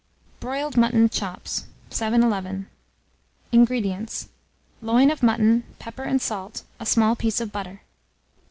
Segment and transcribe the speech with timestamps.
[0.39, 1.67] BROILED MUTTON CHOPS.
[1.91, 2.65] 711.
[3.51, 4.29] INGREDIENTS.
[4.81, 7.81] Loin of mutton, pepper and salt, a small piece of butter.